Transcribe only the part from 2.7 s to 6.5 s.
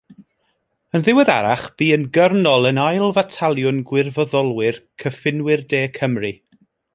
Ail Fataliwn Gwirfoddolwyr Cyffinwyr De Cymru.